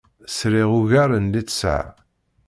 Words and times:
Sriɣ 0.35 0.69
ugar 0.79 1.09
n 1.17 1.25
littseɛ. 1.33 1.85